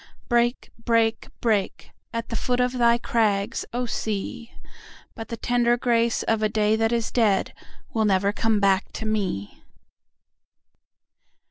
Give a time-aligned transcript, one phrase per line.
[0.29, 4.51] Break, break, break, At the foot of thy crags, O Sea!
[5.13, 9.63] But the tender grace of a day that is deadWill never come back to me.